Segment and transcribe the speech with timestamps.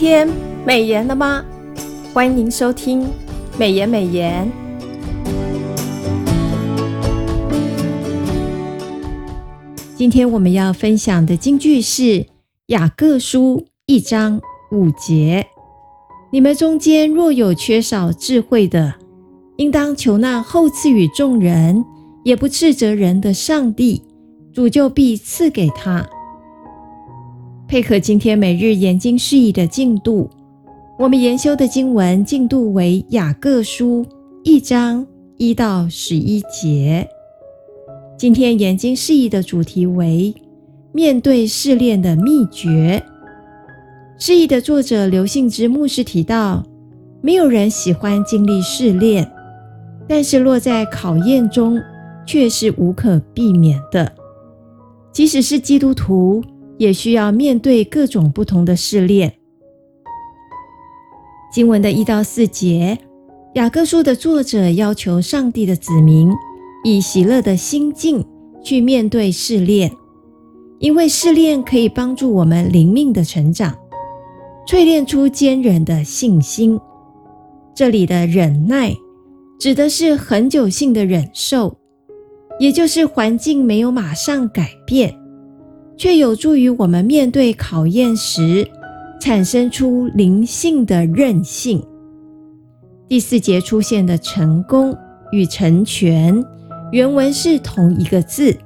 [0.00, 0.26] 天
[0.64, 1.44] 美颜了吗？
[2.14, 3.06] 欢迎收听
[3.58, 4.50] 美颜美颜。
[9.94, 12.24] 今天我们要分享的金句是
[12.68, 14.40] 雅各书一章
[14.72, 15.46] 五节：
[16.32, 18.94] 你们中间若有缺少智慧的，
[19.58, 21.84] 应当求那厚赐与众人，
[22.24, 24.02] 也不斥责人的上帝，
[24.50, 26.08] 主就必赐给他。
[27.70, 30.28] 配合今天每日研经释义的进度，
[30.98, 34.04] 我们研修的经文进度为雅各书
[34.42, 35.06] 一章
[35.36, 37.08] 一到十一节。
[38.18, 40.34] 今天研经释义的主题为
[40.90, 43.00] 面对试炼的秘诀。
[44.18, 46.64] 释义的作者刘信之牧师提到，
[47.20, 49.30] 没有人喜欢经历试炼，
[50.08, 51.80] 但是落在考验中
[52.26, 54.12] 却是无可避免的，
[55.12, 56.42] 即使是基督徒。
[56.80, 59.34] 也需要面对各种不同的试炼。
[61.52, 62.98] 经文的一到四节，
[63.54, 66.32] 雅各书的作者要求上帝的子民
[66.82, 68.24] 以喜乐的心境
[68.64, 69.92] 去面对试炼，
[70.78, 73.76] 因为试炼可以帮助我们灵命的成长，
[74.66, 76.80] 淬炼出坚忍的信心。
[77.74, 78.96] 这里的忍耐，
[79.58, 81.76] 指的是恒久性的忍受，
[82.58, 85.19] 也就是环境没有马上改变。
[86.00, 88.66] 却有助于我们面对考验时，
[89.20, 91.84] 产生出灵性的韧性。
[93.06, 94.96] 第四节出现的“成功”
[95.30, 96.42] 与“成全”，
[96.90, 98.56] 原文是同一个字，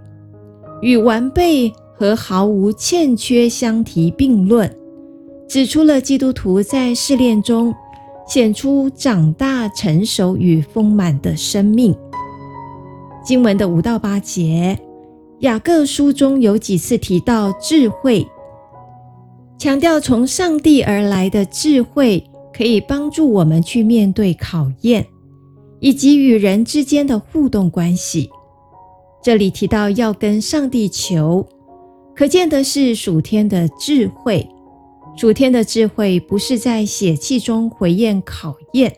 [0.81, 4.73] 与完备和毫无欠缺相提并论，
[5.49, 7.75] 指出了基督徒在试炼中
[8.29, 11.93] 显出长大、成熟与丰满的生命。
[13.25, 14.79] 经文的五到八节。
[15.41, 18.27] 雅各书中有几次提到智慧，
[19.59, 25.07] 强调从上帝而来的智慧可以帮助我们去面对考验，
[25.81, 28.31] 以及与人之间的互动关系。
[29.23, 31.47] 这里提到要跟上帝求，
[32.15, 34.49] 可见的是属天的智慧。
[35.17, 38.93] 属天的智慧不是在血气中回应考验，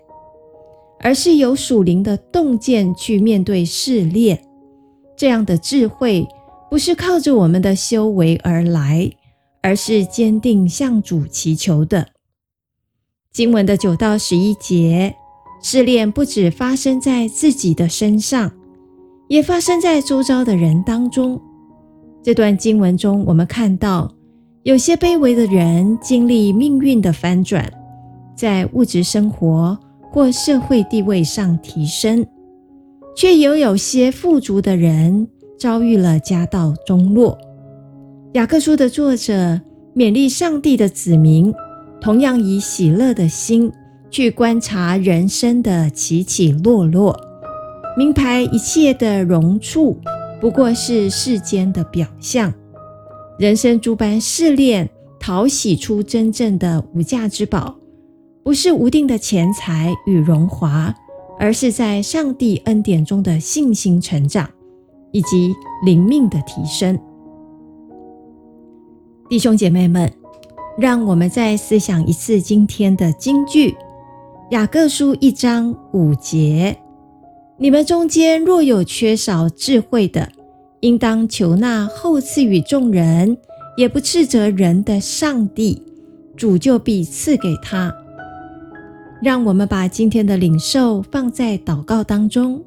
[1.00, 4.42] 而是有属灵的洞见去面对试炼。
[5.16, 6.26] 这样的智慧。
[6.68, 9.08] 不是靠着我们的修为而来，
[9.62, 12.08] 而是坚定向主祈求的。
[13.32, 15.14] 经文的九到十一节，
[15.62, 18.50] 试炼不止发生在自己的身上，
[19.28, 21.40] 也发生在周遭的人当中。
[22.20, 24.12] 这段经文中，我们看到
[24.64, 27.72] 有些卑微的人经历命运的翻转，
[28.36, 29.78] 在物质生活
[30.10, 32.26] 或社会地位上提升，
[33.16, 35.26] 却也有，些富足的人。
[35.58, 37.36] 遭遇了家道中落，
[38.34, 39.58] 雅各书的作者
[39.94, 41.50] 勉励上帝的子民，
[41.98, 43.72] 同样以喜乐的心
[44.10, 47.18] 去观察人生的起起落落，
[47.96, 49.98] 明白一切的荣处
[50.42, 52.52] 不过是世间的表象。
[53.38, 54.86] 人生诸般试炼，
[55.18, 57.74] 淘洗出真正的无价之宝，
[58.44, 60.94] 不是无定的钱财与荣华，
[61.38, 64.48] 而是在上帝恩典中的信心成长。
[65.12, 66.98] 以及灵命的提升，
[69.30, 70.12] 弟兄姐妹们，
[70.76, 73.74] 让我们再思想一次今天的金句：
[74.50, 76.76] 雅各书一章五节，
[77.56, 80.30] 你们中间若有缺少智慧的，
[80.80, 83.38] 应当求那厚赐与众人，
[83.78, 85.82] 也不斥责人的上帝，
[86.36, 87.94] 主就必赐给他。
[89.22, 92.62] 让我们把今天的领受放在祷告当中，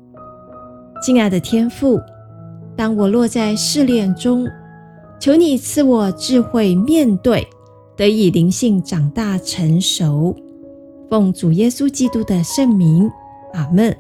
[1.02, 2.00] 亲爱的天父。
[2.76, 4.48] 当我落在试炼中，
[5.20, 7.46] 求你赐我智慧面对，
[7.96, 10.36] 得以灵性长大成熟。
[11.09, 13.12] 奉主耶稣基督的圣名，
[13.54, 13.96] 阿门。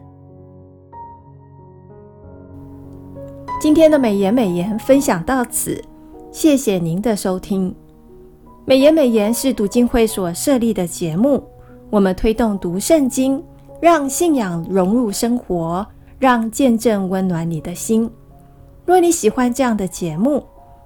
[3.61, 5.83] 今天的美言美言分享到此，
[6.31, 7.75] 谢谢您的收听。
[8.65, 11.43] 美言美言是读经会所设立的节目，
[11.89, 13.43] 我们推动读圣经，
[13.81, 15.85] 让信仰融入生活，
[16.19, 18.09] 让见证温暖你的心。
[18.85, 20.43] 若你喜欢这样的节目，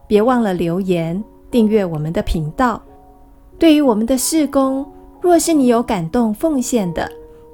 [0.08, 1.22] 别忘了留言
[1.52, 2.82] 订阅我们的频道。
[3.60, 4.86] 对于我们的事工，
[5.20, 7.10] 若是你有感动奉献的，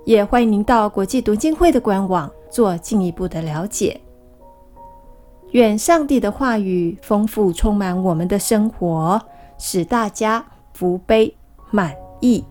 [0.05, 3.99] 也欢迎您到国际读经会的官网做进一步的了解。
[5.51, 9.19] 愿上帝的话语丰富充满我们的生活，
[9.57, 11.35] 使大家福杯
[11.71, 12.43] 满溢。